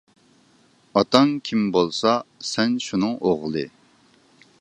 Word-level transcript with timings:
ئاتاڭ 1.01 1.33
كىم 1.49 1.67
بولسا، 1.75 2.13
سەن 2.53 2.73
شۇنىڭ 2.87 3.15
ئوغلى. 3.21 3.67